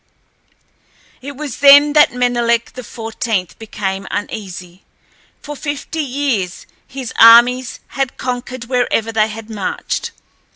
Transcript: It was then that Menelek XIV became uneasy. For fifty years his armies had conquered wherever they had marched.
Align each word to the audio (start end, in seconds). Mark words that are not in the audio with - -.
It 1.21 1.37
was 1.37 1.57
then 1.57 1.93
that 1.93 2.09
Menelek 2.11 2.73
XIV 2.73 3.55
became 3.59 4.07
uneasy. 4.09 4.83
For 5.43 5.55
fifty 5.55 5.99
years 6.01 6.65
his 6.87 7.13
armies 7.19 7.79
had 7.89 8.17
conquered 8.17 8.63
wherever 8.65 9.11
they 9.11 9.27
had 9.27 9.47
marched. 9.51 10.09